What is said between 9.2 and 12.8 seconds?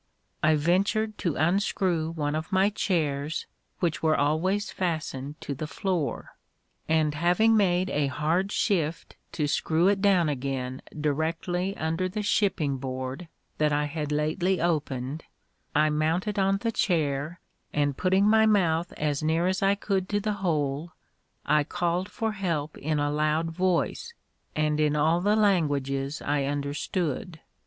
to screw it down again directly under the shipping